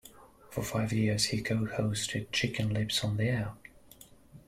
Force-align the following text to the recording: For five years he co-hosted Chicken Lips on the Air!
For 0.49 0.63
five 0.63 0.93
years 0.93 1.25
he 1.25 1.43
co-hosted 1.43 2.31
Chicken 2.31 2.69
Lips 2.73 3.03
on 3.03 3.17
the 3.17 3.25
Air! 3.25 3.51